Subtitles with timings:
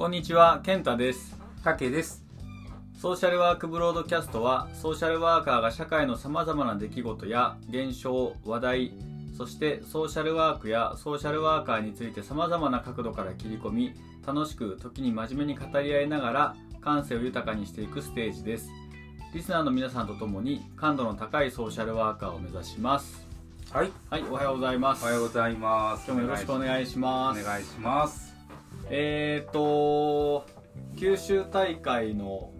[0.00, 1.38] こんにちは、健太です。
[1.62, 2.24] たけです。
[2.98, 8.94] ソーシャルワークブロードキャストは、ソーシャルワーカーが社会の様々な出来事や現象、話題、
[9.36, 13.92] そしてソーシャルワークやソーシャルワーカーについて様々な角度から切り込み、
[14.26, 18.70] 楽しく時に真面目に語り合いながら感性を豊かにしていくステージです。
[19.34, 23.28] リスナーの皆さんと共に感度の高いソーシャルワーカーを目指します。
[23.70, 25.02] はい、はい、おはようございます。
[25.04, 26.06] おはようございます。
[26.06, 27.44] 今日もよろしくお願いしおます。
[27.44, 28.29] 願いします。
[28.90, 30.44] えーと
[30.96, 32.50] 九州大会の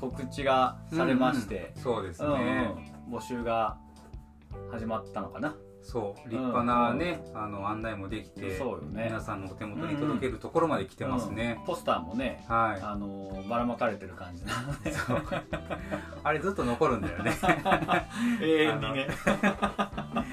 [0.00, 2.92] 告知がされまして、うんそうですうんうんね。
[3.10, 3.78] 募集が
[4.70, 11.64] 始まったのかなそう、立派なね、あの案内もできて、そうよね皆さんのお手元に届けるところまで来てますねうん。
[11.64, 12.82] ポスターもねはい。
[12.82, 14.92] あのばらまかれてる感じなので
[16.22, 17.32] あれずっと残るんだよね。
[18.42, 19.08] 永遠にね
[19.42, 20.24] な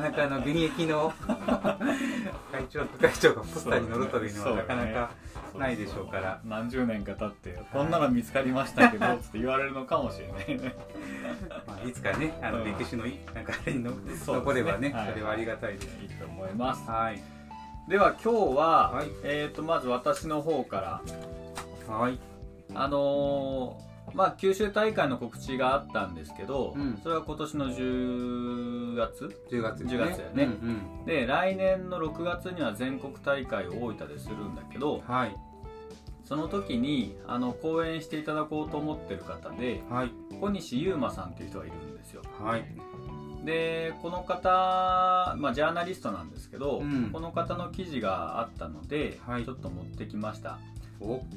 [0.00, 1.12] かなかあの現役の
[2.52, 5.10] 会長副会長がポスターに載るというのはなかなか
[5.58, 6.40] ないでしょうから。
[6.44, 10.74] 何十年か経ってこんなの見つかりましたけど つって言われるのかもしれないね。
[11.66, 15.08] まあいつかね、あのうん歴史のいなんかあれに残ればね、はい。
[15.10, 15.98] それはありがたいです。
[16.02, 16.88] いいと思います。
[16.88, 17.20] はい。
[17.88, 19.08] では今日は、はい。
[19.24, 21.02] えー、とまず私の方か
[21.88, 22.18] らはい。
[22.74, 26.98] あのーまあ九州大会の告知があったんですけど、うん。
[27.02, 30.44] それは今年の10月？10月です10月やね。
[30.44, 35.36] うんで来年の6月には全国大会を大分でするんだけどうん、はい。
[36.24, 40.10] その時にあの講演していただこうと思ってる方ではい。
[40.40, 42.22] 小西優馬さんっていう人がいるんですよ。
[42.40, 42.64] はい。
[43.44, 47.10] でこの方、まあ、ジャーナリストなんですけど、うん。
[47.12, 49.44] この方の記事があったので、はい。
[49.44, 50.58] ちょっと持ってきました。
[50.77, 50.77] お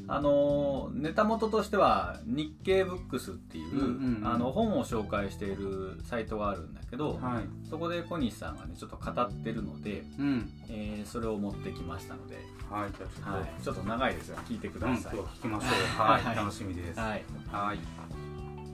[0.08, 7.70] あのネタ元としては日経ブックスっていう,、うんうんうんあの本を紹介しているサイトがあるんだけど、はい。
[7.70, 10.50] そこで小西さんがねちょっと語ってるので、うん。
[10.70, 12.36] えーそれを持ってきましたので、
[12.70, 12.92] はい。
[12.98, 16.02] じゃあちょっと、はい、ちょっと長いですが聞いてくうん、ださい、今日聞きましょう。
[16.02, 16.23] はい。
[16.23, 17.00] はい楽しみです。
[17.00, 17.80] はいはい。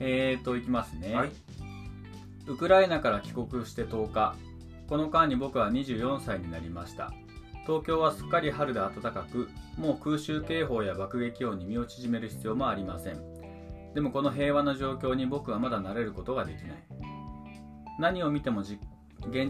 [0.00, 1.30] えーといきますね、はい。
[2.46, 4.34] ウクライナから帰国して10日
[4.88, 7.12] この間に僕は24歳になりました
[7.68, 13.18] 東京はすっかり春で暖かくもう空襲警報や爆撃音に身を縮める必要もありません。
[13.92, 16.76] でもこの平和な状況に僕はまだ慣れることができない。
[18.00, 18.78] 何を見ても現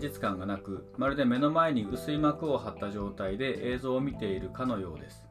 [0.00, 5.24] 実感がなくまるで目の前に薄い膜を張った状態で映像を見ているかのようです。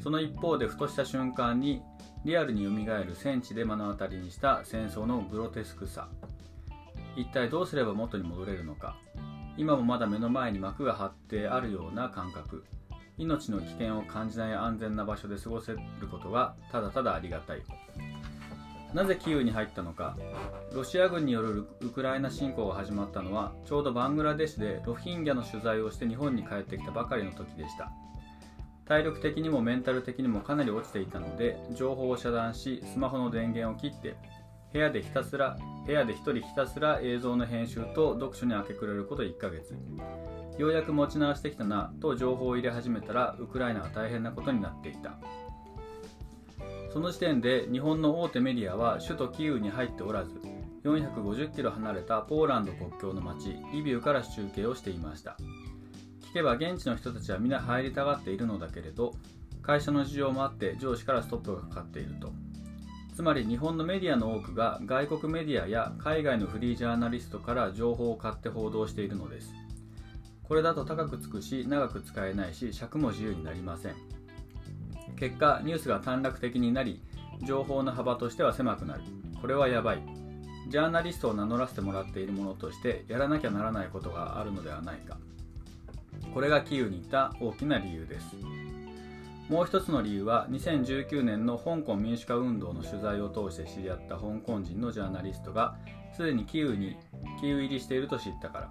[0.00, 1.82] その一方でふとした瞬間に
[2.24, 6.08] リアルによみがえる戦地で目の当たりにした戦争のグロテスクさ。
[7.16, 8.96] 一体どうすれば元に戻れるのか。
[9.56, 12.64] 今もまだ目の前に幕が張ってあるような感覚。
[13.18, 15.78] 命の危険を感じない安全な場所で過ごせる
[16.10, 17.62] ことがただただありがたい。
[18.94, 20.16] なぜキーウに入ったのか。
[20.74, 27.90] ロシア軍によるウクライナ侵攻が始まったのはちょうどバングラデシュでロヒンギャの取材をして日本に帰ってきたばかりの時でした。
[28.84, 34.16] 体力的にもメンタル的にもかなり落ちていたので情報を遮断しスマホの電源を切って
[34.72, 39.74] 部屋でひたすら部屋で一人ひたすら映像の編集と読書に明け暮れること1ヶ月。
[40.58, 45.18] ようやく持ち直してきたなと情報を入れ始めたらウクライナは大変なことになっていた。
[46.92, 50.30] その時点で日本の大手メディアは首都キーウに入っておらず
[50.84, 55.36] 450キロ離れたポーランド国境の町リビウから中継をしていました。
[56.20, 59.14] 聞けば現地の人たちは皆入りたがっているのだけれど
[59.62, 62.32] 会社の事情もあって上司からストップがかかっていると。
[63.14, 69.52] つまり日本のメディアの多くが外国メディアや海外のフリージャーナリストから情報を買って報道しているのです。
[70.44, 73.94] これだと高くつくし長く使えないし尺も自由になりません。
[75.16, 77.02] 結果ニュースが短絡的になり
[77.46, 79.02] 情報の幅としては狭くなる。
[79.40, 80.02] これはやばい。
[80.68, 85.18] ジャーナリストを名乗らせてもらっているものとしてやらなきゃならないことがあるのではないか。
[86.32, 88.36] これがキーウに行った大きな理由です。
[89.48, 95.76] もう一つの理由は2019年の香港民主化運動の取材を通して知り合った香港人のジャーナリストが
[96.16, 96.96] すでにキーウに
[97.40, 98.70] キーウ入りしていると知ったから。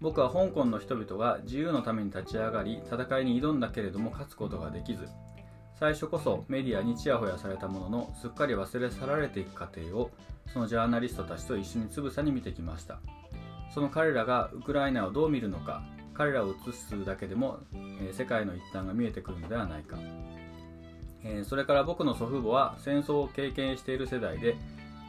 [0.00, 5.06] 僕は香港の人々が自由のために立ち上がり戦いに挑んだけれども勝つことができず
[5.78, 10.10] 最初こそメディアにちやほやされたもののすっかり忘れ去られていく過程を
[10.52, 12.98] そのジャーナリストたちと一緒につぶさに見てきました。
[13.72, 15.82] その彼らがウクライナをどう見るのか
[16.20, 19.96] 彼らを映すだけでも、え世界の一端が見えてくるのではないか、
[21.24, 24.54] えそれから僕の祖父母は戦争を経験している世代で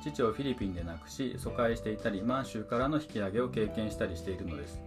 [0.02, 4.82] 父をフィリピンで亡くし疎開していたり満州からの引き上げを経験したりしているのです。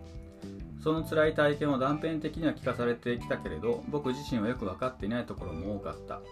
[0.82, 6.22] その辛い体験を断片的には聞かされてきたけれど僕自身はよく分かっていないところも多かった。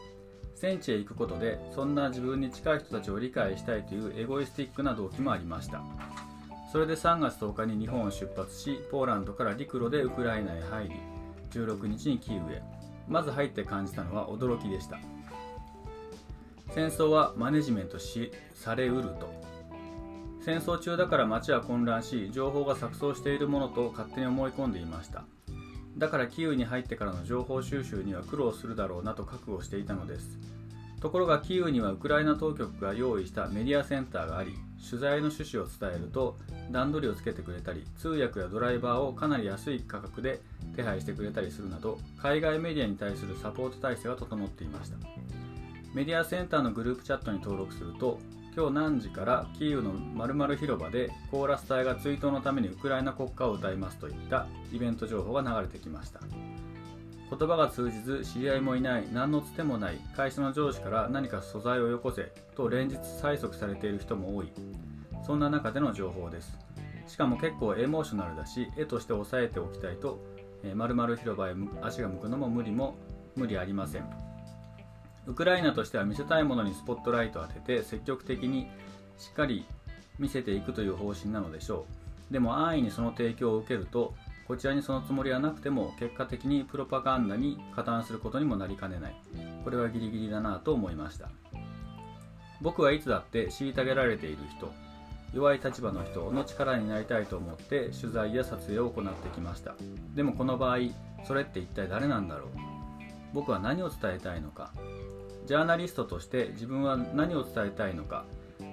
[0.54, 5.82] 戦地へ行くことでそんな自分に近い人たちを理解したいというエゴイスティックな動機もありました。
[6.72, 10.94] それで3月10日に日本を出発しポーランドから陸路でウクライナへ入り
[11.50, 12.62] 16日にキーウへ。
[13.06, 14.98] まず入って感じたのは驚きでした。
[16.70, 19.30] 戦争はマネジメントしされうると。
[20.40, 25.24] 戦争中だから街は混乱し情報が錯綜しているものと勝手に思い込んでいました。
[25.98, 30.38] だからキーウに入ってからの情報収集には苦労するだろうなと覚悟していたのです。
[31.02, 34.56] ところがキーウにはウクライナ当局が用意したメディアセンターがあり
[34.88, 36.36] 取材の趣旨を伝えると
[36.70, 40.40] 段取りをつけてくれたり通訳やドライバーをかなり安い価格で
[40.76, 44.96] 手配してくれたりするなど海外メディアに対するサポート体制が整っていました。
[45.92, 48.20] メディアセンターのグループチャットに登録すると
[48.56, 56.20] 今日何時からキーウの〇〇広場でコーラス隊が追悼のためにウクライナ国歌を歌いますといったイベント情報が流れてきました。
[57.38, 64.52] 言葉が通じず知り合いもいない何のつてもない会社の上司から何か素材をよこせと連日催促されている人も多い。
[65.26, 66.58] そんな中での情報です。
[67.06, 70.22] しかも結構エモーショナルだし絵として押さえておきたいと
[70.74, 72.96] まるまる広場へ足が向くのも無理も
[73.34, 74.04] 無理ありません。
[75.26, 78.68] ウクライナとしては見せたいものにスポットライトを当てて積極的に
[79.16, 79.64] しっかり
[80.18, 81.86] 見せていくという方針なのでしょ
[82.30, 82.32] う。
[82.32, 84.14] でも安易にその提供を受けると
[84.52, 89.14] こちらにそのつもりはなくても結果的にプロパガンダに加担することにもなりかねない。
[89.64, 91.30] これはギリギリだなと思いました。
[92.60, 94.70] 僕はいつだって虐げられている人
[95.32, 99.74] 弱い立場の人の力になりたいと思って取材や撮影を行ってきました。
[100.14, 100.80] でもこの場合
[101.24, 102.48] それって一体誰なんだろう？
[103.32, 104.70] 僕は何を伝えたいのか？
[105.46, 108.26] ジャーナリストとして自分は何を伝えたいのか？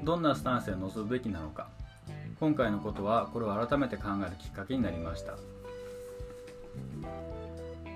[0.04, 1.70] どんなスタンスで臨むべきなのか？
[2.38, 5.38] 今回のことはこれを改めて考えるきっかけになりました。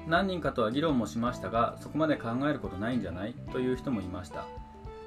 [0.08, 4.46] 何人かとは議論もしましたがそこまで考えることないんじゃないという人もいました。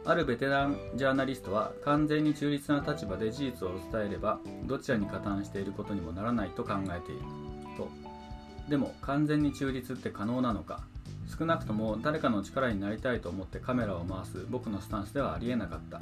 [0.05, 7.23] あるベテランジャーナリストは完全に中立な立場で事実を伝えればどちらに加担していることにもならないと考えている。
[7.77, 7.89] と。
[8.71, 10.85] でも完全に中立って可能なのか。
[11.39, 16.01] 少なくとも誰かの力になりたいと思ってカメラを回す僕のスタンスではありえなかった。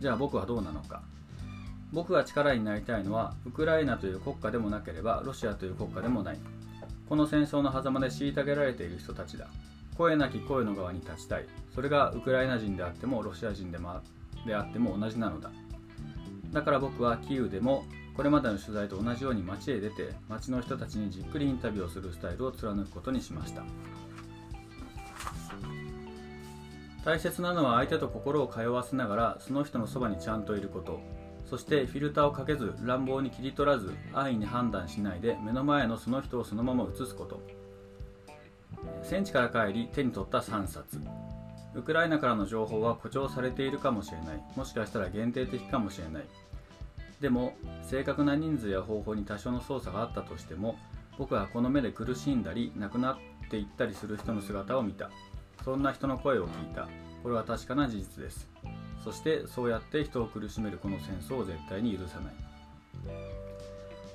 [0.00, 1.02] じゃあ僕はどうなのか。
[1.92, 6.38] 僕が力になりたいのはウクライナという国家でもなければロシアという国家でもない。
[7.08, 9.48] この戦争の狭間で虐げられている人たちだ。
[9.96, 11.46] 声なき声の側に立ちたい。
[11.74, 14.00] それがウクライナ人であってもロシア人でも
[14.46, 15.50] であっても同じなのだ。
[16.52, 17.84] だから僕はキーウでも
[18.16, 23.62] これまでの取材と同じように街へ出て街の人たちにじっくりインタビューをするスタイルを貫くことにしました。
[27.04, 31.00] 大切なのは相手と心を通わせながらその人のそばにちゃんといること。
[31.44, 37.40] そしてフィルターをかけず乱暴に切り取らず安易に判断しないで目の前のその人をそのまま映すこと。
[39.02, 41.00] 戦地から帰り手に取った3冊。
[41.74, 44.42] ウクライナからの情報は誇張されているかもしれない。
[44.56, 46.24] もしかしたら限定的かもしれない。
[47.20, 50.76] でも正確な人数や方法に多少の操作があったとしても
[51.18, 53.16] 僕はこの目で苦しんだり亡くなっ
[53.50, 55.10] ていったりする人の姿を見た。
[55.64, 56.88] そんな人の声を聞いた。
[57.22, 58.53] これは確かな事実です。
[59.04, 62.34] そしてそうやって人を苦しめるこの戦争を絶対に許さない。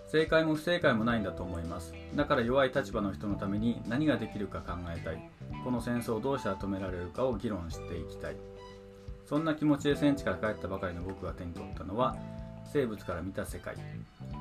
[0.07, 1.94] 正解も不正解もないんだと思います。
[2.15, 5.30] だから弱い立場の人のために何ができるか考えたい。
[5.63, 8.36] この戦争をどうしたら止められるかを議論していきたい。
[9.27, 12.18] そんな気持ちで戦地から帰ったばかりの僕が手に取ったのは
[12.74, 13.75] 生物から見た世界。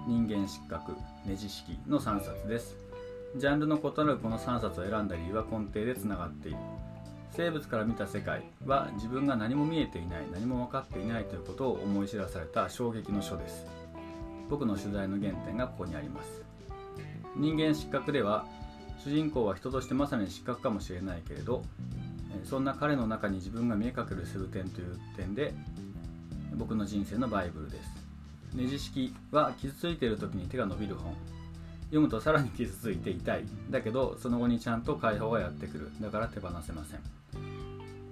[0.07, 0.93] 人間失格
[1.27, 2.75] ネジ式の3冊です。
[3.37, 6.57] ジャンルの異なるこの3冊を選んだ理由は根底でつながっている。
[7.33, 13.67] 生物から見た世界は自分が何も見えていない何も分かっていないということを思い知らされた衝撃の書です。
[14.49, 16.43] 僕の取材の原点がここにあります。
[17.37, 18.47] 人間失格では
[18.99, 21.63] 主人公は人としてまさに失格かもしれないけれど
[22.45, 25.55] そんな彼の中に自分が見え隠れする点という点で
[26.55, 27.91] 僕の人生のバイブルです。
[28.55, 31.15] ネジ式は傷ついている時に手が伸びる本。
[31.85, 33.45] 読むとさらに傷ついて痛い。
[33.71, 35.91] だけどその後にちゃんと解放がやってくる。
[36.01, 37.18] だから手放せません。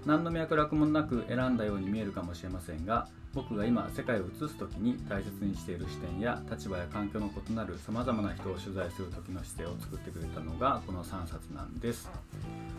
[0.07, 12.09] 何の脈絡もなく選んだように見えるかもしれませんが僕が今世界を映す時に大切にしている視点や立場や環境の異なるさまざまな人を取材する時の姿勢を作ってくれたのがこの3冊なんです。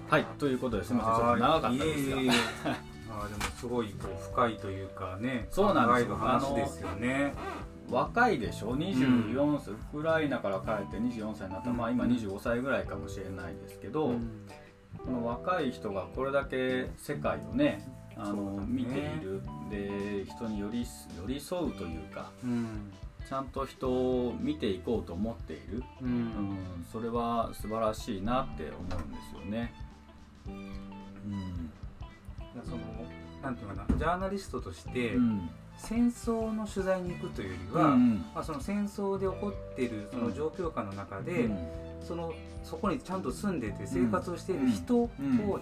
[0.09, 0.25] はい。
[0.39, 1.25] ということですみません。
[1.25, 2.17] ちょっと長かったですが。
[3.09, 6.15] あでもすごいこう深いというかねそうなんですよ。
[6.15, 7.33] 話ですよね。
[7.89, 11.69] 若いでしょ？24歳、うん、ウクライナから帰って24歳になった。
[11.69, 14.47] ら、まあ今25歳ぐらいかもしれないですけど、うん
[15.07, 17.87] この若い人がこれだけ世界をね
[18.17, 19.41] あの、ね、見ている。
[19.69, 20.85] で人に寄り
[21.21, 22.91] 寄り添うというか、うん、
[23.27, 29.73] ちゃんと人を見ていこうと思っている、うん、うん、それは素晴らしいなって思うんですよね。
[30.47, 31.71] うん、
[32.63, 32.77] その
[33.43, 38.25] なんていうかなジャーナリストとして、うん、戦争の取材に行くというよりは、うん。
[38.33, 45.09] まあ、その戦争で起こっているその状況下の中で、うんそのそこにちゃんと住んでて生活をしている人を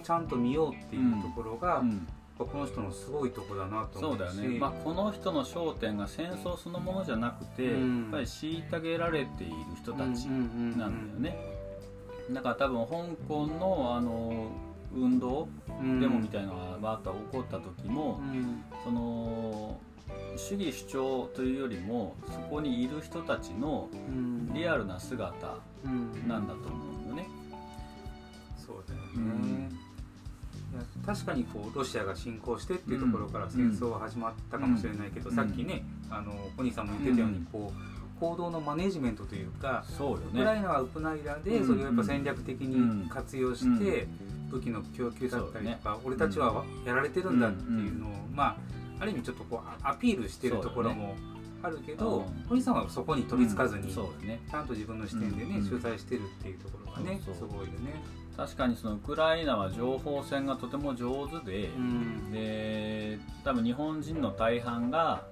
[0.02, 1.84] ちゃんと見ようっていうところが、
[2.38, 8.02] この人のすごいとこだなとそう思うしだよね、まあ、この人の焦点が戦争そのものじゃなくて、うん。
[8.02, 11.38] やっぱり虐げられている人たちななんだよね、
[12.30, 12.94] だから多分香
[13.28, 14.50] 港のあの
[14.94, 15.48] 運動
[16.00, 18.64] デモみたいなのがバーッと起こった時も、うん。
[18.84, 19.78] その
[20.36, 24.52] 主義主張というよりもそこにいる人たちのうん。
[24.54, 26.28] リアルな姿うん。
[26.28, 27.26] なんだと思うよね。
[28.56, 29.78] そうだよね、うん
[31.06, 35.36] 確かにこうロシアが侵攻してっていうところから戦争は始まったかもしれないけど、うん。
[35.36, 37.44] さっきねあの小西さんも言ってたように、うん。
[37.46, 40.60] こう行動のマネジメントというか、そうよウクラね。
[40.60, 41.66] イナはウクライナでうん。
[41.66, 44.06] それをやっぱ戦略的に活用して
[44.50, 48.16] 武器の供給だったりとか、俺たちはやられてるんだっていうのを、ま
[48.98, 51.16] あある意味ちょっとこうアピールしてるところも
[51.62, 52.48] あるけど、うん。
[52.48, 54.40] 小西さんはそこに飛びつかずに、うんそうよね。
[54.50, 55.68] ちゃんと自分の視点でね、うん。
[55.68, 57.48] 取材してるっていうところがねそうそう。
[57.48, 58.02] すごいよね。
[58.36, 62.30] 確かにそのウクライナは情報戦がとても上手で、うん。
[62.30, 65.26] で多分日本人の大半が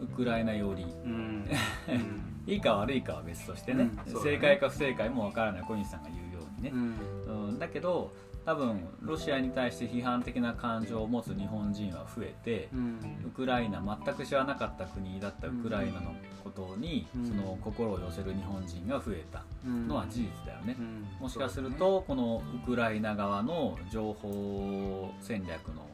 [0.00, 0.84] ウクライナ寄り。
[1.04, 1.48] うん。
[2.46, 3.96] いいか悪いかは別としてね,、うん。
[3.96, 4.20] ね。
[4.22, 5.62] 正解か不正解もわからない。
[5.62, 6.70] 小西さんが言うようにね。
[6.72, 7.48] う、ん。
[7.48, 7.58] うん。
[7.58, 8.12] だけど
[8.44, 12.98] 多分ロシアに対して批判的な感情を持つ日本人は増えて、うん。
[13.26, 17.26] ウクライナ全く知らなかった国だったウクライナのことに、うん。
[17.26, 21.06] その心を寄せる日本人が増えたのは事実だよね、うん。
[21.20, 25.86] もしかするとこのウクライナ側の情報戦略の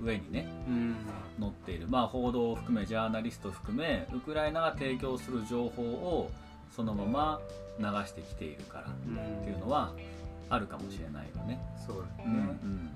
[0.00, 0.96] 上にねうん。
[1.40, 6.30] 載っている、まあ、報道を含めジャーナリスト含めウクライナが提供する情報を
[6.70, 7.40] そのまま
[7.78, 9.92] 流してきているからうんっていうのは
[10.48, 11.60] あるかもしれないよね。
[11.86, 12.90] そうだうん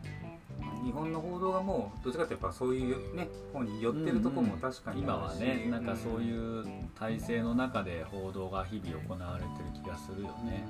[0.61, 6.65] ね、日本の報道がもうどっちかってやっぱそういうね方に寄ってるところも確かに今はねなんかそうういう
[6.99, 10.65] 体制の中で報道が日々行われてる気がするよんね。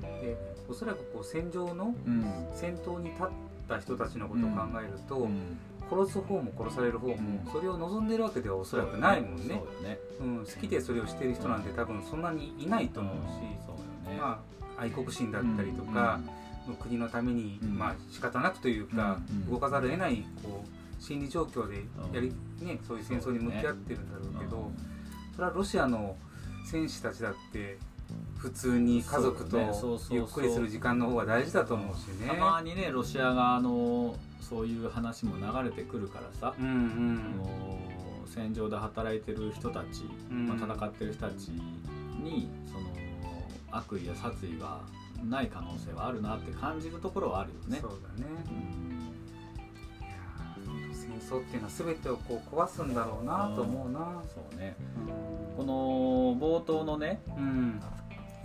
[0.00, 0.36] で
[0.68, 2.24] おそらくこう戦場のうん。
[2.54, 3.26] 先頭に立っ
[3.68, 5.58] た人たちのことを考えると、うん。
[5.90, 7.52] 殺す方も殺される方もうん。
[7.52, 9.42] それを望んでるわけではおそらくないもんね。
[9.48, 9.98] そうよね。
[10.20, 14.20] うん、好きでそれをしてる人なんて多分そんなにいないと思うし、そうよね。
[14.20, 16.20] まあ、愛国心だったりとか、
[16.80, 17.78] 国のために、うん。
[17.78, 19.18] まあ仕方なくというか、
[19.50, 21.84] 動かざるを得ないこう心理状況で
[22.14, 22.32] やり、
[22.64, 24.70] ね、そういう戦争に向き合ってるんだろうけど
[25.34, 26.16] それはロシアの
[26.64, 27.76] 戦士たちだって
[28.38, 29.58] 普通に家族と
[30.10, 32.28] ゆっくりする時間の方が大事だと思うしね。
[32.28, 37.34] たまにねロシア側のそういう話も流れてくるからさ、うんうん。
[37.34, 37.78] あの
[38.26, 40.46] 戦場で働いてる人たち、うん。
[40.46, 43.01] まあ、戦ってる人たちにその
[43.72, 44.80] 悪意や殺意が
[45.24, 47.78] ない可能性はあるなって感じるところはあるよね。
[47.80, 48.30] そうだね。
[48.50, 48.92] うん
[50.94, 54.22] 戦争っていうのは全てをこう壊すんだろうなと思うな。
[54.32, 54.76] そうね。
[55.06, 55.74] うこの
[56.40, 57.82] 冒頭のね、んうん。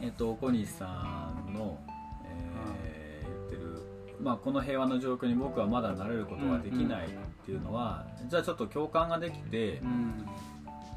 [0.01, 1.79] えっと、小西さんの、
[2.25, 3.81] えー言ってる、
[4.22, 7.10] まあ、この平和の状況に僕はまだ慣れることができないっ
[7.46, 10.27] ていうのは、じゃあちょっと共感ができて、うん。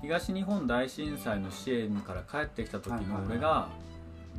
[0.02, 3.26] 東日本大震災の支援から帰ってきた時のはいはいはい。
[3.32, 3.68] 俺が、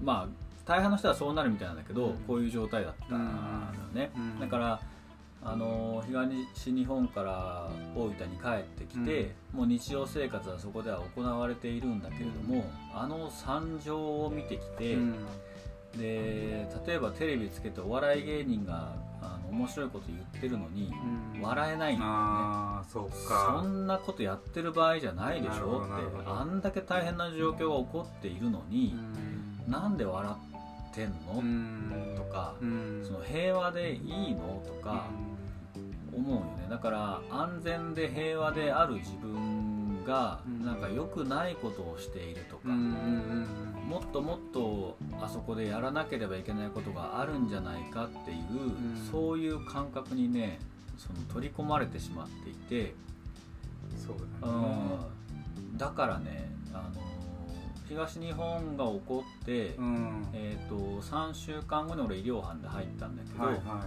[0.03, 0.27] まあ
[0.65, 2.13] 大半の人はそうなるみたいなんだけど、うん。
[2.27, 4.39] こういう状態だったんだよね、うん。
[4.39, 4.79] だから
[5.43, 15.15] あの東日本から大分に帰ってきて、もう日常生活はそこでは行われているんだけれども、あの惨状を見てきて、うん。
[15.97, 20.93] で例えばテレビつけてお笑い芸人があの面白いこと言ってるのに、
[21.35, 21.41] うん。
[21.41, 22.11] 笑えないんだよ
[22.83, 23.09] ね。
[23.23, 28.95] そんなことやってる場合じゃないでしょってあんだけ大変な状況が起こっているのに、
[29.71, 30.31] なんで笑
[30.91, 32.15] ってんの、うん。
[32.15, 33.01] とか、うん。
[33.03, 34.61] その平和でいいの？
[34.67, 35.05] とか
[36.13, 36.67] 思うよね。
[36.69, 40.65] だから安全で平和である自分がうん。
[40.65, 49.09] なんか良くないことをしているとか、もっともっとあそこでやらなければいけないことがあるんじゃないかっていう、ん。
[49.11, 50.59] そういう感覚にね
[50.97, 52.93] その取り込まれてしまっていて、
[53.97, 54.53] そうだね。
[55.71, 57.01] うん、だからねあの
[57.91, 60.27] 東日本が起こって、うん。
[60.33, 63.85] えー、と3週間後に俺医療班で入ったんだけど、はいは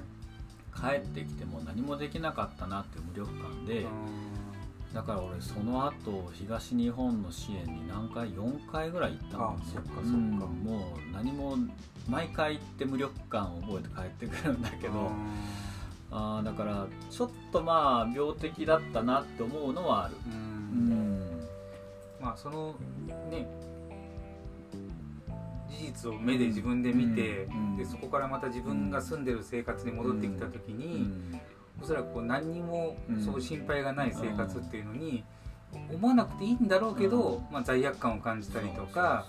[0.76, 3.86] 帰ってきても何もできなかったなっていう無力感いで、
[4.92, 9.56] だから俺その後東日本の支援に何回4回ぐらい行ったんだよね。
[9.60, 10.08] あそっかそっか。
[10.08, 11.56] うんもう何も
[12.08, 15.10] 毎回行って無力感を覚えて帰ってくるんだけど、
[16.10, 20.16] あーだからちょっとまあ病的だったなって思うのはある。
[20.26, 21.46] ううんん。
[22.20, 22.74] まあその
[23.30, 23.46] ね
[25.74, 31.40] 事実を目で自分で見て、うんでそこからまた自分が住んでる生活に戻ってきた時に、うん。
[31.82, 33.24] おそらくこう何にもうん。
[33.24, 35.24] そう心配がない生活っていうのに
[35.92, 39.26] 思わなくていいんだろうけど、まあ、罪悪感を感じたりとか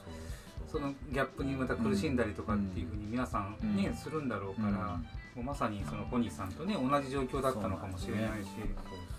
[0.71, 4.99] そのギャップにまた苦しんだりとかっていうふうに皆さんね、するんだろうから、
[5.35, 8.47] もうまさにそのコニーさんとね同じ状況だったのかもしれないし。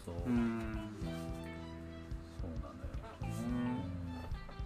[0.05, 0.91] そうそううん。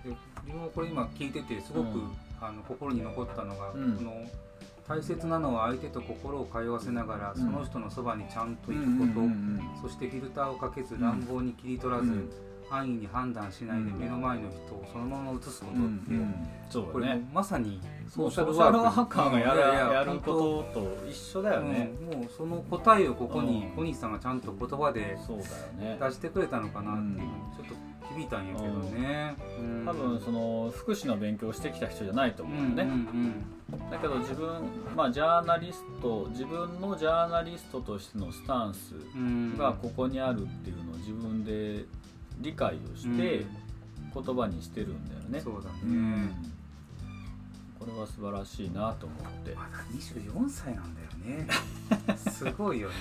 [0.05, 4.13] 自分もこれ今聞いててすごく、うん、あの心に残ったのが、うん、この
[4.89, 9.21] 大切なのは相手と心を通わせながら、その人のそばにちゃんと行くこ
[9.83, 12.29] と、そしてフィルターをかけず乱暴に切り取らず、
[12.71, 16.15] 安易に判断しないで目の前の人をそのまま映すことって、
[16.71, 19.61] そうこれまさにソーシャルワーカーがやる
[19.95, 25.19] やることと一緒だよね、もうその答えをここに小西さんがちゃんと言葉で
[26.01, 29.37] 出してくれたのかなっていうちょっと響いたんやけどね、
[29.85, 32.87] 多分その福祉の勉強してきた人じゃないと思うよね、
[33.91, 34.63] だけど自分
[34.97, 38.95] まあジャーナリスト自分のジャーナリストとしてのスタンス
[39.57, 41.85] がここにあるっていうのを自分で
[42.41, 43.45] 理解をして
[44.13, 46.33] 言葉にしてるんだよね、そうだね、
[47.79, 49.55] これは素晴らしいなと思って。
[49.55, 51.47] まだ24歳なんだよね。
[52.31, 52.95] すごいよね。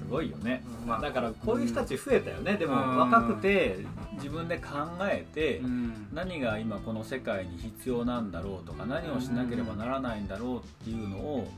[0.00, 3.78] すごいよね、まあ、だからこういう人たち増えたよね、うん、でも若くて
[4.14, 4.68] 自分で考
[5.02, 11.48] えて、うん、何が今この世界に必要なんだろうとか何をしなければならないんだろうっていうのを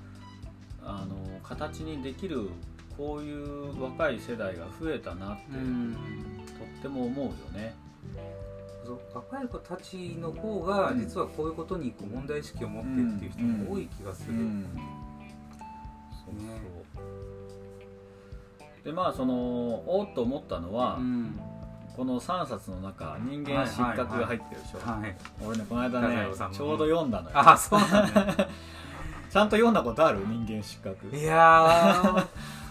[0.85, 2.50] あの形にできる
[2.97, 5.42] こういう若い世代が増えたなって、
[6.83, 7.75] ても思うよね。
[9.15, 14.35] 若い子たちの方が実はこういうことにこう問題意識を持ってっていう人も多い気がする。
[16.25, 16.35] そう
[18.85, 21.39] でまあそのおっと思ったのは、うん、
[21.97, 25.03] この3冊の中人間失格が入ってるでしょ、はい。
[25.03, 27.39] はい、俺ねこの間ねちょうど読んだのよ。
[27.39, 28.49] あそうなんだ、ね、
[29.31, 30.27] ちゃんと読んだことある？
[30.27, 31.17] 人間失格。
[31.17, 32.27] いや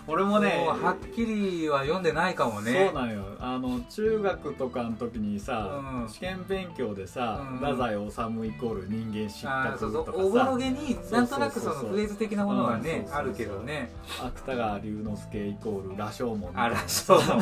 [0.08, 2.92] 俺もねはっきりは読んでないかもね。
[2.94, 3.24] そうなんよ。
[3.40, 10.18] あの中学とかの時にさ、うん、試験勉強でさ、うん、太宰治イコール人間失格とかさ。
[10.18, 13.92] おぼろげになんとなくそのフレーズ的なものがねあるけどね。
[14.20, 17.42] 芥川龍之介イコール羅生門あ羅生門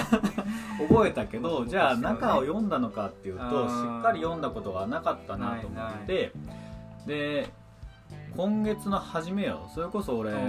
[0.90, 6.32] 覚えたけど じゃあ中を読んだのかっていうとしっかり読んだことがなかったなと思って。
[7.06, 7.50] で
[8.36, 9.70] 今月の初めよ。
[9.74, 10.40] それこそ俺、うんう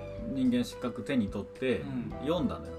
[0.00, 1.82] ん人間失格手に取って
[2.22, 2.72] 読んだのよ、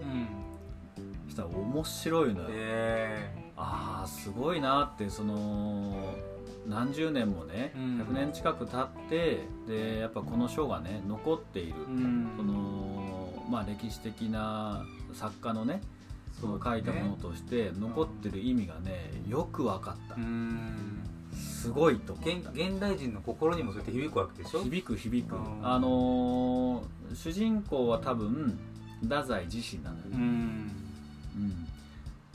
[1.25, 3.33] そしたら面白いのよ、え。
[3.55, 6.13] ー、ああすごいなってその
[6.67, 11.75] 何十年もね、100年近く経ってでやっぱこの書がね残っている、
[12.37, 15.81] そのまあ歴史的な作家のね
[16.39, 20.15] その書いたものとして残ってる意味がねよく分かった。
[21.35, 24.63] すごいと現現代人の心にもそうやって響くわけでしょ？
[24.63, 25.35] 響く響く。
[25.61, 28.57] あのー、主人公は多分
[29.01, 30.09] 太宰自身なのよね。
[30.15, 30.71] うん、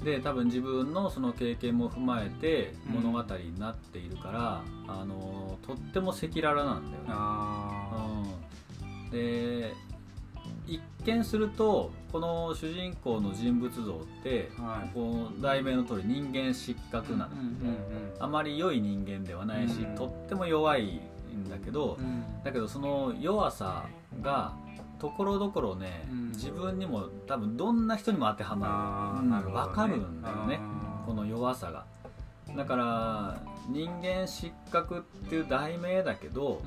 [0.04, 7.10] で多分自分のその経験も踏まえて物語になっているから、うん、あのー、とっても赤裸々なんだよね、
[9.04, 9.74] うん、で
[10.70, 17.56] 一見するとこの主人公の人物像って、はい、この題名の通り人間失格なの、うんうんうん、
[18.20, 21.00] あまり良い人間ではないし、うん、とっても弱い
[21.34, 23.86] んだけど、うん、だけどその弱さ
[24.22, 24.54] が
[25.00, 30.60] ところどころね、うん、自分にも多分どんな人にも当てはまる、うん、分かるんだよね
[31.04, 31.84] この弱さが。
[32.56, 36.60] だから人間失格っていう題名だけど、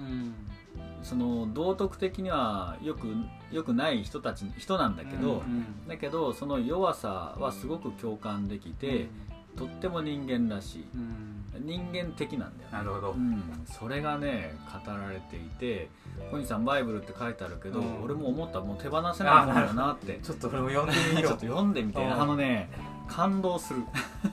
[1.03, 3.07] その道徳的にはよく
[3.51, 9.09] よくない人たち人なんだけど、うんうん、だけどその弱さはすごく共感できて、
[9.55, 14.55] うん、とっても人間らしい、うん、人間的なんだよ、ね、なるほど、うん、それがね
[14.85, 15.89] 語られていて
[16.31, 20.19] 小西さんバイブルって書いてあるけど、俺も思ったもう手放せないもんだなって。
[20.23, 21.29] ちょっと俺も読んでみよう。
[21.29, 22.03] ちょっと読んでみて。
[22.03, 22.69] あのね
[23.07, 23.81] 感動する。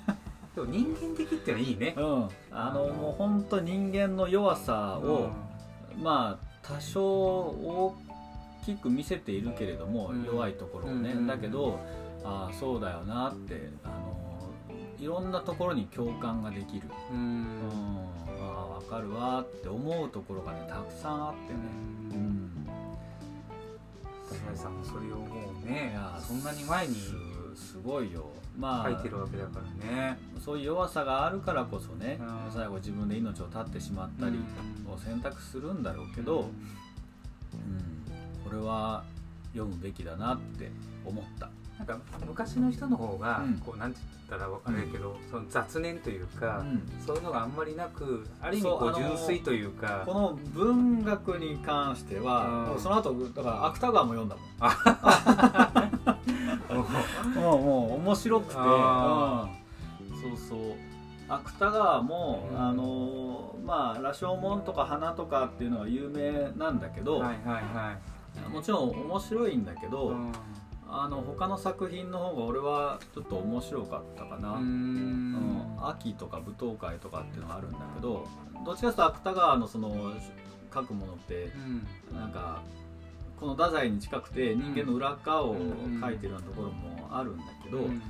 [0.54, 1.94] でも人間的ってのはいいね。
[1.96, 2.28] うん。
[2.50, 5.30] あのもう本当人間の弱さを、
[5.96, 7.96] まあ多少大
[8.64, 11.78] きく見せているけれども、うん、弱いところをね、だけど
[12.24, 14.16] ああそうだよなってあの
[14.98, 17.46] いろんなところに共感ができる、うん、
[18.40, 21.58] ああ分かるわって思うところがねたくさんあってね。
[22.12, 22.50] うん。
[24.54, 26.94] さんもそれをもうねそんなに前に
[27.56, 28.28] すごいよ。
[28.58, 30.18] まあ書いてるわけだからね。
[30.44, 34.38] そういう弱さがあるからこそね、うん、最後自分で命を絶ってしまったり
[34.88, 36.50] を選択するんだろうけど、うん、うん、
[38.44, 39.04] これは
[39.52, 40.70] 読むべきだなって
[41.04, 41.50] 思った。
[41.78, 46.62] なんか昔の人の方が、こうなんて言ったら分かるけど、その雑念というか、
[47.06, 50.02] そういうのがあんまりなくある意味こう純粋というか。
[50.04, 55.79] この文学に関しては、その後だから芥川も読んだもん
[57.34, 60.90] もうもう面白くて、そうそう。
[61.30, 67.96] 芥川も、うん、あのまあ羅生門とか花とかっていうのは有名なんだけど、はいはいは
[68.48, 70.32] い、もちろん面白いんだけど、うん、
[70.88, 78.26] あの他の作品の方が俺はちょっと面白かったかな、うん、秋とか舞踏会とかっていうのがあるんだけど
[78.64, 80.12] どっちかというと芥川のその
[80.74, 81.52] 書くものって、
[82.10, 82.62] うん、なんか
[83.40, 85.56] この太宰に近くて人間の裏側を
[86.00, 88.02] 書いてるようなところもあるんだけど、うん、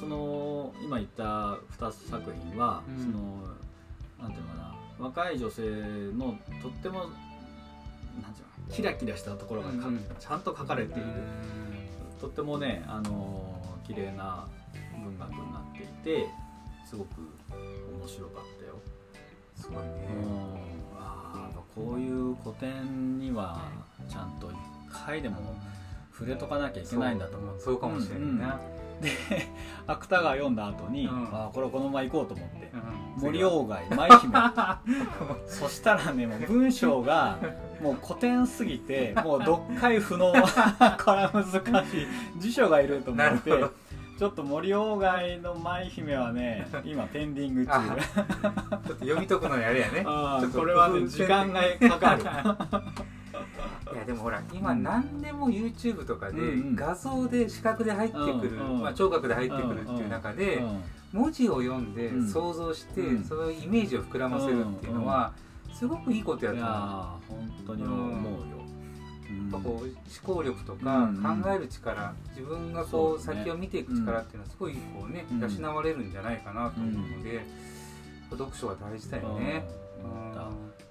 [0.00, 3.42] その今言った2つ作品は、うん、その
[4.18, 11.04] なんていうのかな若い女性のとってもなんていうのキラキラしたところが、うん、ちゃんと書かれている、
[12.18, 14.48] とってもねあの綺麗な
[15.04, 16.26] 文学になっていて
[16.88, 17.20] すごく
[18.00, 18.80] 面白かったよ。
[19.54, 23.70] すごいね、うん、あこういう古典には
[24.08, 24.56] ちゃんと一
[24.92, 25.36] 回でも
[26.12, 28.40] 触れとかなきゃいけないんだと思うそうかもしれないね、うん。
[28.40, 29.10] うんで
[29.86, 32.70] 芥川読んだ後に、うん、あこれこのまま行こうと思って、
[33.16, 34.38] うん、森鴎外舞姫。
[35.46, 37.38] そしたらねもう文章が
[37.82, 40.32] もう古典すぎてもう読解不能。
[40.32, 40.46] これ
[41.24, 42.06] は難しい。
[42.38, 43.64] 辞書がいると思って
[44.18, 47.96] ちょっと森鴎外の舞姫はね今ペンディング中。
[47.96, 50.04] ちょっと読み解くのやれやね。
[50.04, 52.24] これはね時間がかかる
[53.96, 56.38] いやでもほら今何でも YouTube とかで
[56.74, 60.62] 画像で視覚で入ってくる、まあ、聴覚で入ってくるっていう中で
[61.12, 65.32] 文字を読んで想像して、そのイメージを膨らませるっていうのは
[65.72, 66.66] すごくいいことやと思う。
[66.66, 68.38] 本当に思うよ、
[69.50, 71.10] やっぱこう思考力とか
[71.42, 77.46] 考える力、自分がこう先を見ていく力っていうのはすごいこうね養われるんじゃないかなと思うので、
[78.30, 79.64] 読書は大事だよね。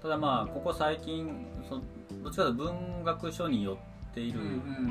[0.02, 1.80] ただまあここ最近そ
[2.22, 3.78] どっちかというと文学書によ
[4.10, 4.40] っている、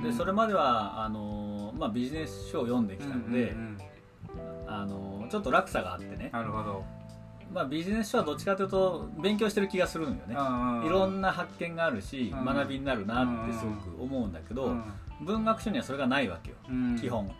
[0.04, 3.56] でそれまではあの、まあ、ビジネス書を読んできたので、
[4.68, 6.30] あのちょっと落差があってね。
[6.32, 6.86] なるほど、
[7.52, 10.34] まあ、ビジネス書はどっちかというと勉強してる気がするんよね。
[10.34, 14.76] いろんな発見があるし学びになるなってすごく思うんだけど
[15.22, 16.58] 文学書にはそれがないわけよ。
[17.00, 17.32] 基本。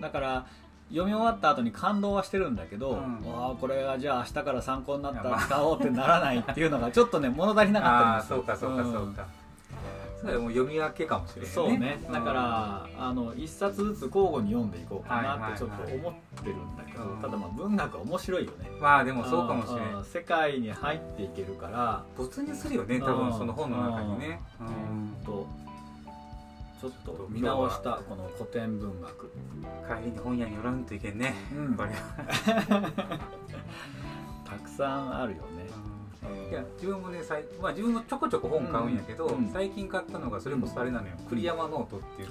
[0.00, 0.46] だから
[0.90, 9.28] 読み終わった後に感動はしてるんだけど、うん、あこれがじゃあ明日から参考になったら使おうってならないっていうのがちょっとね物足りなかったんですよそうかそうかそうか、
[10.20, 11.98] それも読み分けかもしれない、ね、そうね。
[12.12, 18.70] だから、あの一冊ずつ交互に読んでいこうかなってちょっと思ってるんだけど、ただまあ文学は面白いよね。
[18.80, 22.04] まあでもそうかもしれない世界に入っていけるから。
[22.18, 24.40] 没入するよね多分その本の中にね。
[24.60, 25.24] うん。
[25.24, 25.46] と
[26.80, 29.30] ちょっと見直したこの古典文学。
[29.86, 31.86] 帰りに本屋に寄らんといけんね、うん、 た
[34.54, 35.66] くさんあるよね、
[36.50, 42.30] いや自分もねさい、まあ、自分もちょこちょこ本買うんやけど、うん、最近買ったのがそれこそあれなのよ、うん、栗山ノートって言っ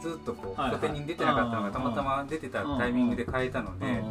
[0.00, 4.02] ずっとこう、古典に出てなかったのがたまたま出てたタイミングで買えたので、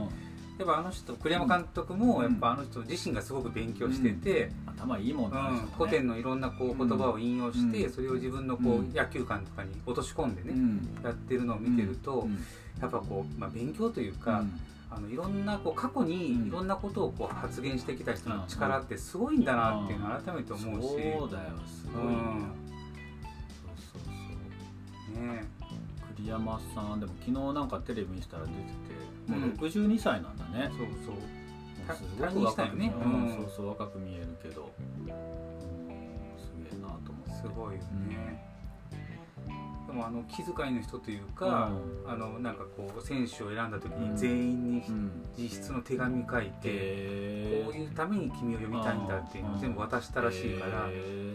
[0.60, 5.38] やっぱあの人栗山監督もやっぱあの人自身がすごく勉強してて、頭いいもんね、
[5.78, 10.54] 古典のいろんなこう言葉を引用して、それを自分のこう野球観とかに落とし込んでね、
[11.02, 12.28] やってるのを見てると、
[12.82, 14.44] やっぱこう、まあ、勉強というか、
[14.92, 22.52] あのいろんなこう過去にいろんなことをこう発言してきた人の力ってすごいんだなっていうのを改めて思うし、そうだよすごい、うん、
[23.64, 24.02] そうそう
[25.16, 25.26] そう。
[25.26, 25.59] ね
[26.20, 31.16] 栗山さんでも昨日なんかテレビにしたら出ててもう62歳なんだね、そうそう。
[31.96, 32.94] すごく若く、ね。
[33.04, 35.12] うん、そうそう若く見えるけど、うん、す
[36.64, 37.32] げえなと思って。
[37.34, 38.49] すごいよね、
[39.90, 41.72] でもあの気遣いの人というか、
[42.06, 44.84] あのなんかこう選手を選んだ時に全員に
[45.36, 50.88] 自筆の手紙書いて、こういうために君を読みたいんだっていうのを全部渡したらしいから、や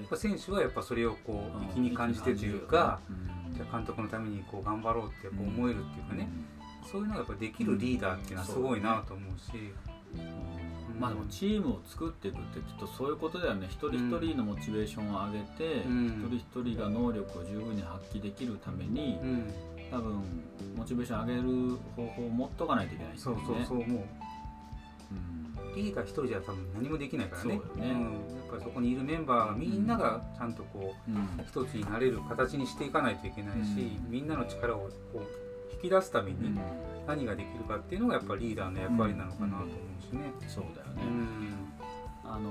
[0.05, 3.01] っぱ選手はやっぱそれをこう気に感じてというか、
[3.53, 6.29] じゃ監督のためにこう頑張ろうってこう思えるっていうかね、
[6.89, 9.51] そういうのがやっぱできるリーダーっていうのはすごいなと思うし。
[10.95, 13.67] うん、まあでもチームを作っていくってきっとそういうことだよね。
[13.69, 19.53] 一人一人のモチベーションを上げて、うん、一人一人が能力を十分に発揮できるために、うん、
[19.91, 20.23] 多分
[20.77, 23.43] モチベーション上げる方法を持っとかないといけないですよね。
[23.47, 24.05] そうそうそうもう、
[25.69, 27.55] うん、リーダー一人じゃ多分何もできないからね。
[27.55, 28.09] ね、うん、や
[28.47, 36.59] っぱりそこにいるメンバーがみんながちゃんとこう、うん、一つになれる形にしていかないといけないし、みんなの力をこう引き出すために
[37.07, 40.33] 何ができるかっていうのがやっぱりリーダーの役割なのかなと思うしね。
[40.49, 41.03] そうだよね、
[42.25, 42.51] あの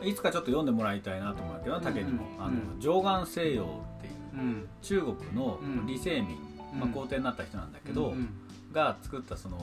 [0.00, 3.64] ー、いつかちょっと読んでもらいたいなと思うけど竹にも「あの上岸西洋」
[3.98, 6.36] っていう、中国の李世民、
[6.78, 8.14] まあ、皇帝になった人なんだけど、
[8.72, 9.58] が作ったその、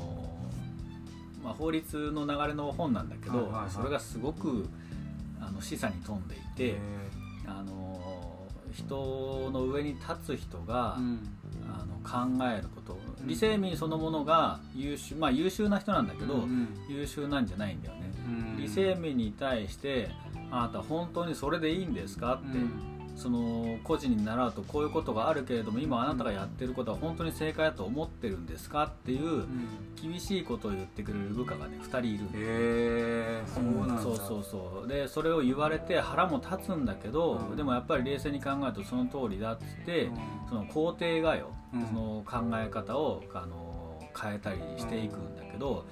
[1.44, 4.68] まあ、法律の流れの本なんだけど、それがすごく
[5.40, 6.78] あの示唆に富んでいて、
[7.48, 8.00] あの
[8.74, 11.28] 人の上に立つ人が、うん、
[12.04, 12.98] 考えること。
[13.26, 20.10] 理性民そのものが優秀まあ優秀な人なんだけど、うんうん、優秀なんじゃないんだよね、うん、理性民に対して
[20.50, 22.36] あなた本当にそれでいいんですか？
[22.36, 22.58] って、
[23.20, 29.44] その個人に習うとこういうことがあるけれども今あなたがやってることは本当に正解だと思ってるんですかっていう
[30.02, 32.26] 厳しいことを言ってくれる部下がね2人いる。
[32.26, 34.88] へえそうなんそうそうそう。
[34.88, 40.16] でそれを言われて腹も立つんだけど、うん、でもやっぱり冷静に考えるとその通りだっつって、うん、
[40.48, 43.79] その肯定がよ、うん、その考え方をあの
[44.20, 45.86] 変えたりしていくんだけど、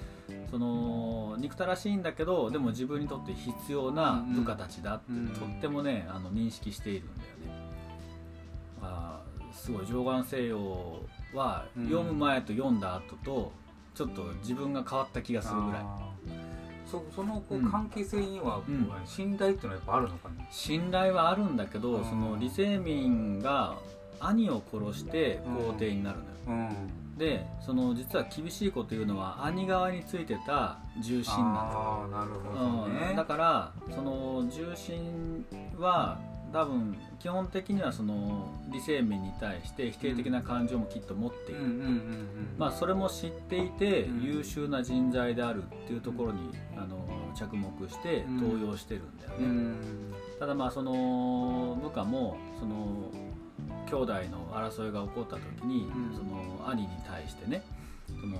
[0.51, 7.67] その憎たらしいんだけどでも自分にとって必要な部下たちだって、とってもねあの認識しているんだよね。
[8.81, 9.21] あ
[9.53, 11.01] すごい上岸西洋
[11.33, 13.51] は読む前と読んだ後と
[13.95, 15.83] ちょっと自分が変わった気がするぐらい。
[16.85, 23.75] そそのこう関係性には、うん、信頼っていうのはやっぱあるのかね信頼はあるんだけど、その李世民が
[24.21, 32.17] 兄を殺して皇帝になるのよ、うんでその実は厳しい子というのは兄側についてた重臣なんだ。
[32.19, 33.07] なるほど、ね。
[33.09, 35.45] うん、だからその重臣
[35.77, 36.19] は
[36.53, 41.61] 多分基本的にはその理性面に対して否定的な感情もきっと持っている。
[42.57, 46.97] まあそれも知っていて優秀な人材であるっていうところにあの
[47.35, 49.75] 着目して登用してるんだよね。
[50.39, 53.11] ただまあその部下もその
[53.87, 57.63] 兄弟の争いが起こった時に、うん、その兄に対してね
[58.07, 58.37] その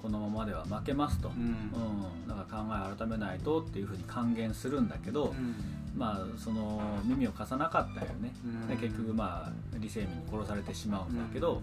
[0.00, 5.54] このままでは負けますと、うん、うん、だから考え改めないとっていうふうに還元するんだけど、うん、
[5.96, 8.32] まあその耳を貸さなかったよね、
[8.68, 11.62] で結局まあ李世民に殺されてしまうんだけど、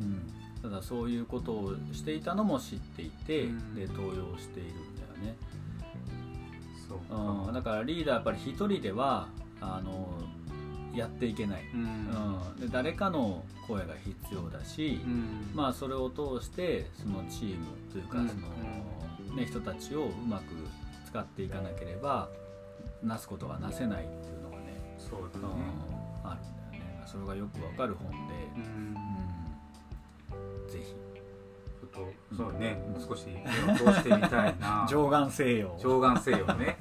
[0.00, 0.34] うん。
[0.64, 3.42] ただそういうことをしていたのも知っていて、
[3.74, 5.36] で登用しているんだよね。
[6.88, 9.28] そううん、だからリーダーやっぱり一人では
[9.60, 10.08] あの
[10.94, 15.00] やっていけない、うん、で誰かの声が必要だし、
[15.54, 18.18] まあ、それを通してそのチームというかそ
[19.30, 20.44] の、ね、人たちをうまく
[21.06, 22.28] 使っていかなければ
[23.02, 25.54] なすことがなせないっていうのがねそうだね、
[26.24, 27.02] あるんだよね。
[27.06, 28.94] それがよくわかる本で、うん。
[30.68, 30.94] ぜひ。
[31.94, 34.84] とそうね、うん、少し通してみたいな。
[34.90, 36.76] 上岸西洋上岸西洋ね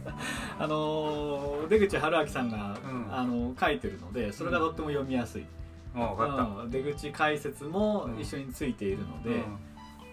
[0.64, 5.46] あの出口春明さんが、うん、あの書いてるのでそれがとっても読みやすい、
[5.94, 9.44] うん、うん、出口解説も一緒についているので、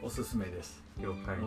[0.03, 0.83] おすすめです。
[0.99, 1.43] 了解で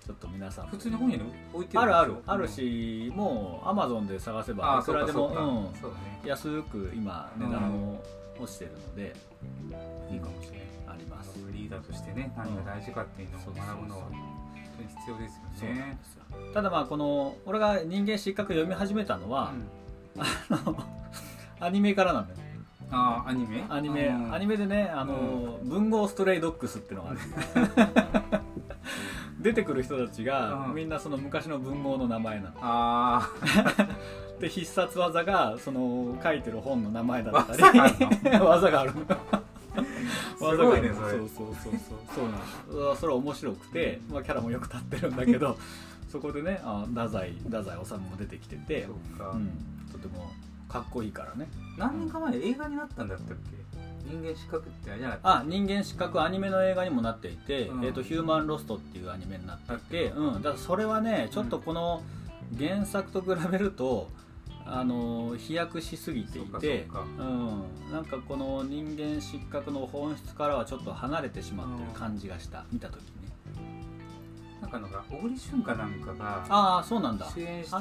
[0.00, 0.66] す、ちょっと皆さん。
[0.68, 2.14] 普通に本屋に置いてるあるある。
[2.26, 5.92] あるし、もうアマゾンで探せばいくらでもうん。
[5.94, 8.00] ね、安く今値段も
[8.38, 9.16] 落ちてるので、
[10.12, 10.62] いいかもしれない
[11.52, 14.41] リーダーとしてね何が大事かっていうのを学ぶのは本
[14.76, 15.98] 当に必要ですよね。
[16.54, 19.52] ただまあこの俺が人間失格読み始めたのは、
[20.16, 20.26] うん、あ
[20.64, 20.76] の
[21.60, 22.38] アニメからなんだよ。
[22.90, 23.64] あアニメ？
[23.70, 27.20] アニメ、アニメでねあの、うん、文豪ストレイドッグスっていうのがある。
[29.40, 32.52] 出てくる人たちが、みんなその昔の文豪の名前なの。
[32.60, 33.28] あ
[34.38, 38.92] で必殺技がその書いてる本の名前だったり技がある
[40.38, 41.10] すごいねそれ。
[41.10, 41.80] そうそうそうそう。
[42.14, 42.28] そう
[42.86, 45.56] なんそれは面白くて、まあ、キャラもよく立ってるんだけど
[46.10, 49.50] そこでねあ太宰太宰治も出てきててううん、
[49.90, 50.30] とても
[50.68, 51.48] かっこいいからね。
[51.76, 53.62] 何年か前映画になったんだったっけ？
[54.04, 62.02] 人間失格ってあれじゃなあ人間失格アニメの映画にもなっていて、うん、えーと「ヒューマンロスト」っていうアニメになっていて、うん、だからそれはねちょっとこの
[62.58, 64.10] 原作と比べると、
[64.64, 66.86] あの飛躍しすぎていて
[67.18, 73.32] うん、なんかこの人間失格の本質からはちょっと離れてしまってる感じがした、うん、見た時にね。
[74.60, 77.28] なんかのが小栗旬かなんかがああそうなんだ。
[77.34, 77.80] 主演した映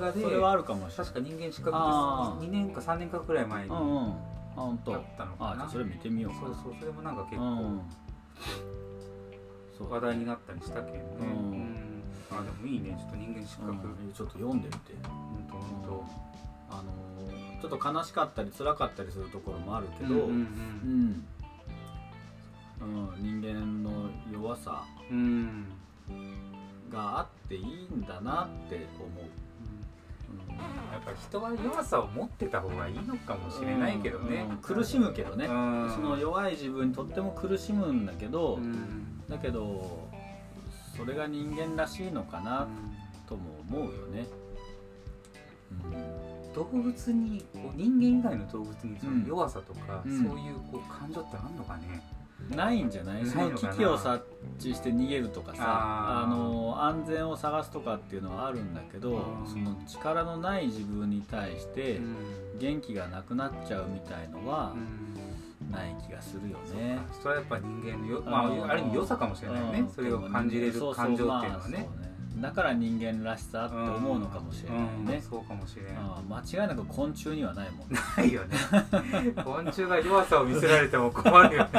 [0.00, 1.12] 画でそれはあるかもしれない。
[1.12, 1.80] 確か人間失格っ
[2.40, 3.84] て2年か3年かくらい前にうんうん。
[4.10, 4.14] あ
[4.56, 4.92] 本当。
[4.92, 5.64] だったのかな。
[5.66, 7.48] あそれ見てみようそうそうそれもなんか結構、う
[9.84, 11.51] ん、話題になったりしたけどね、うん、
[12.38, 12.96] あでもいいね。
[12.98, 14.94] ちょっと人間失格、うん、ちょっと読んでみて。
[15.04, 16.04] 本当本当
[16.74, 21.24] あのちょっと悲しかったり辛かったりするところもあるけど、うん、うん
[22.80, 23.12] うん。
[23.18, 24.84] 人間の弱さ
[26.90, 27.62] があっていい
[27.94, 29.24] んだなって思う。
[30.92, 35.52] やっぱ人は弱さを持ってた方がいいのかもしれないけどね、うん、苦しむけどね、そ
[36.00, 38.58] の弱い自分にとっても苦しむんだけど、
[39.28, 40.08] だけど
[41.04, 42.68] それが人間らしいのかな
[43.28, 44.26] とも思うよね。
[45.84, 46.52] うん。
[46.54, 52.02] 動物にこう人間以外の動物にその弱さとか、うん、そういうこう感情ってあるのかね。
[52.50, 53.24] ないんじゃない？
[53.24, 54.20] その危機を察
[54.58, 62.00] 知して逃げるとかさあの安全を探すとかっていうのはあるんだけどその力のない自分に対して
[62.58, 64.74] 元気がなくなっちゃうみたいのは
[65.72, 66.98] ない気がするよね。
[67.20, 69.88] それはやっぱ人間のよ、まあ、ある意味良さかもしれないね。
[69.94, 71.88] それを感じれる感情っていうのはね。
[72.40, 75.14] だから人間らしさって思うのかもしれないね、うん。
[75.14, 75.92] うん、そうかもしれない
[76.28, 78.56] 間違いなく昆虫にはないもんないよね。
[79.44, 81.70] 昆虫が弱さを見せられても困るよね。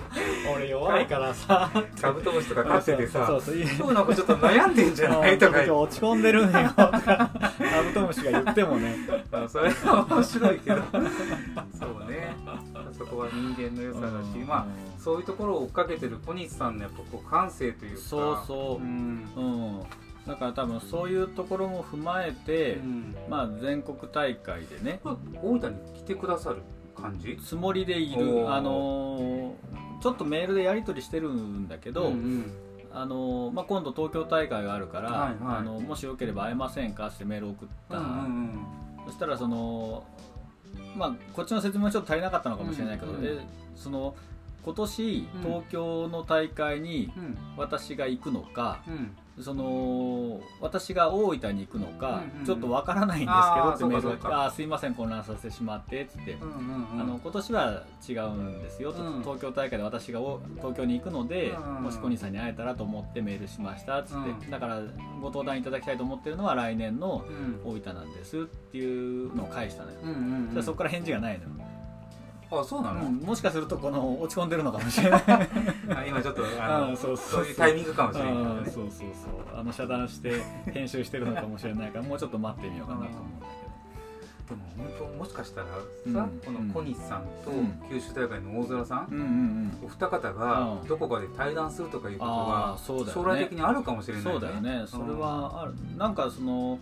[0.54, 1.70] 俺弱いからさ。
[2.00, 3.56] カブトムシとか飼っててさそうそう。
[3.56, 6.86] 今日なんかちょっと悩んでんじゃないとか落ち込んでるんよカ
[7.86, 8.96] ブトムシが言ってもね。
[9.48, 10.82] それは面白いけど。
[10.92, 12.09] そうね
[13.00, 14.66] そこは人間の良さだし、まあ
[14.98, 18.02] そういうところを追っかけてる小西さんのやっぱこう感性というか。
[18.02, 18.86] そうそう、う。
[18.86, 19.82] ん、うん、
[20.26, 25.00] だから多分そういうところも踏まえて、うん、まあ全国大会でね
[25.42, 26.56] 大分に来てくださる
[26.94, 27.38] 感じ？
[27.42, 32.52] つもりでいるあのー、ちょっとメールでやり取りしてるんだけど、うんうん。
[32.92, 38.66] あのまあ、今度東京大会があるから、はいはい、あのもしよければ会えませんかってメールを送った、うんうんうん、
[39.06, 40.02] そしたらその、
[40.96, 43.24] まあ、こっちの説明もちょっと足りなかったのかもしれないけど、うん。
[43.24, 43.40] うん、
[43.76, 44.14] その
[44.64, 47.10] 今年東京の大会に
[47.56, 48.82] 私が行くのか、
[49.38, 60.20] その私が大分に行くのか、ちょっとわからないんですけどってメールが「あすいません混乱させてしまって」っつって、あの今年は違うんですよ、東京大会で私が
[60.56, 64.80] 東京に行くので、もし小西さんに会えたらと思ってメールしましたっつって、だから
[65.20, 67.24] ご登壇いただきたいと思ってるのは来年の
[67.64, 69.98] 大分なんですっていうのを返したのよ、
[70.62, 71.50] そこから返事がないのよ
[72.50, 75.22] あそうなの、うん、もしかするとこの落ち込んでるのかもしれない。
[75.26, 79.58] あ今ちょっとあのそうそういうタイミングかもしれない、ね、そうそうそう。
[79.58, 83.60] あの遮断して編集してるのかもしれないからもうちょっと待ってみようかなと思うんだけど。
[84.50, 85.72] でも本当もしかしたらさ、
[86.06, 87.52] うん、この小西さんと
[87.88, 92.76] 九州大会の大空さんうん、お二方がどこかで対談するとかいうことが
[93.14, 94.84] 将来的にあるかもしれない、ね、そうだよね。
[94.88, 95.74] それはある。
[95.96, 96.80] なんかその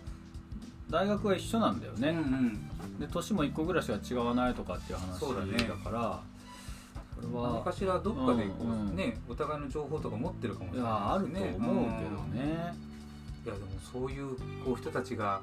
[0.89, 2.99] 大学は一緒なんだよね、うんうん。
[2.99, 6.19] で年も1個ぐらいしか違わないとかっていう話だから
[7.15, 11.41] それは何かしらどっかでこう、うんうん、ねお互いの情報とか持ってるかもしれないですね。
[11.41, 11.91] あると思うけ
[12.37, 12.75] どね、
[13.45, 15.41] いやでもそういうこう人たちが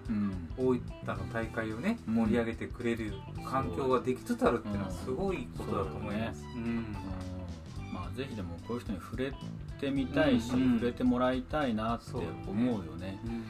[0.57, 3.13] 大分の大会をね、盛り上げてくれる
[3.45, 6.45] 環境ができつつあるっていうのはすごいことだと思います。
[6.57, 6.97] うん、
[7.93, 9.33] まあぜひでもこういう人に触れ
[9.79, 12.23] てみたいし、うんうん、触れてもらいたいなって思
[12.55, 13.07] うよね。
[13.07, 13.21] ね。
[13.25, 13.45] うん、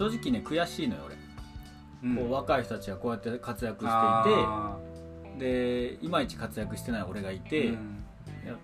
[0.00, 1.20] 正直ね悔しいのよ俺。
[2.14, 8.04] こう若い人たちがこうやって活躍していてでいまいち活躍してない俺がいて、うん、
[8.42, 8.56] いや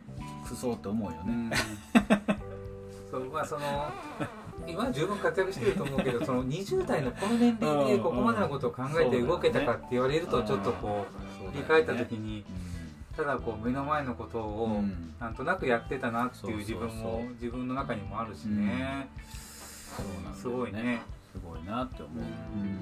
[0.49, 1.51] クソって思うよね、うん、
[3.11, 3.91] そうまあその
[4.67, 11.05] 今十分活躍してると思うけどその20代のこの年齢でここまでのことを考えて動けたかって言われるとちょっとこ
[11.47, 12.45] う振り返った時に、
[13.15, 14.83] ただこう目の前のことを
[15.21, 19.11] なんとなくやってたなっていう自分も自分の中にもあるしね、
[20.35, 21.03] すごいね
[21.37, 22.73] すごいなって思う、うん。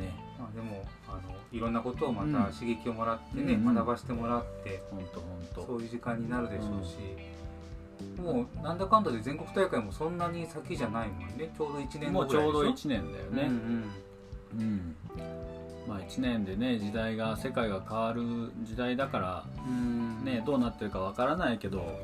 [0.00, 5.66] ね、まあ、でもあのいろんなことをまた刺激をもらってね、うん、学ばせてもらって本当本当。
[5.66, 6.96] そういう時間になるでしょうし、
[8.18, 11.52] うん、もうなんだかんだで全国大会もそんなに先じゃないもんね。
[11.56, 13.42] ちょうど1年後ぐらいもうちょうど1年だよね。
[13.42, 13.90] うん、
[14.60, 14.96] うん、
[15.88, 18.22] まあ1年でね時代が世界が変わる
[18.62, 19.44] 時代だから、
[20.24, 21.98] ね、どうなってるかわからないけど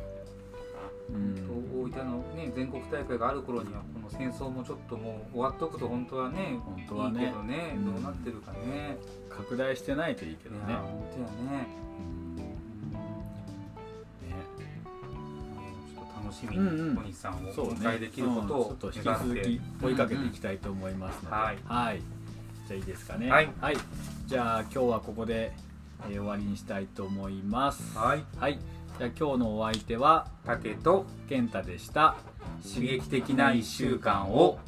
[1.09, 7.21] うん、大分の、ね、全国大会がある頃にはこの戦争もちょっともう終わっとくと本当はね本当はね。
[7.21, 8.99] いいけどね、うん、どうなってるかね。
[9.31, 10.75] 拡大してないといいけどね。
[10.75, 11.27] 本当や
[11.59, 12.43] ね、うん、ね。
[15.95, 22.03] ちょっと楽しみに小西さんをお迎えできることを引き続き追いかけていきたいと思いますので、はい、はい、
[22.67, 23.31] じゃあいいですかね。
[23.31, 23.77] はい、はい、
[24.27, 25.53] じゃあ今日はここで、
[26.09, 27.97] えー、終わりにしたいと思います。
[27.97, 28.59] はい、はい
[28.99, 32.17] じゃあ今日のお相手は竹と健太でした。
[32.63, 34.59] 刺激的な1週間を